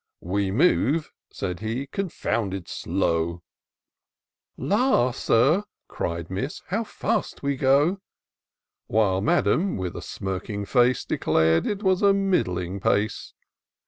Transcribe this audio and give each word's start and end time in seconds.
"We 0.39 0.49
move," 0.49 1.11
said 1.31 1.59
he," 1.59 1.85
confounded 1.85 2.67
slow 2.67 3.43
:""La, 4.57 5.11
Sir," 5.11 5.65
cried 5.87 6.27
Miss," 6.27 6.63
how 6.69 6.83
fast 6.85 7.43
we 7.43 7.55
go 7.55 7.91
I" 7.91 7.97
While 8.87 9.21
madam, 9.21 9.77
with 9.77 9.95
a 9.95 10.01
smirking 10.01 10.65
face. 10.65 11.05
Declared 11.05 11.67
it 11.67 11.83
was 11.83 12.01
a 12.01 12.13
middling 12.13 12.79
pace. 12.79 13.35